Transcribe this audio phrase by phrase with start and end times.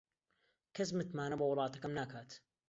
[0.75, 2.29] کەس متمانە بە وڵاتەکەم ناکات.